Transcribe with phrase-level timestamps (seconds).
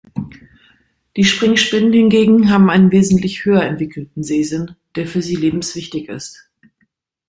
[1.15, 6.49] Die Springspinnen hingegen haben einen wesentlich höher entwickelten Sehsinn, der für sie lebenswichtig ist.